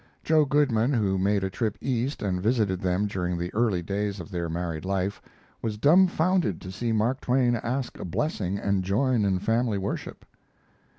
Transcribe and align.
Joe 0.23 0.45
Goodman, 0.45 0.93
who 0.93 1.19
made 1.19 1.43
a 1.43 1.51
trip 1.51 1.77
East, 1.79 2.23
and 2.23 2.41
visited 2.41 2.81
them 2.81 3.05
during 3.05 3.37
the 3.37 3.53
early 3.53 3.83
days 3.83 4.19
of 4.19 4.31
their 4.31 4.49
married 4.49 4.83
life, 4.83 5.21
was 5.61 5.77
dumfounded 5.77 6.59
to 6.61 6.71
see 6.71 6.91
Mark 6.91 7.21
Twain 7.21 7.55
ask 7.57 7.99
a 7.99 8.03
blessing 8.05 8.57
and 8.57 8.83
join 8.83 9.25
in 9.25 9.37
family 9.37 9.77
worship. 9.77 10.25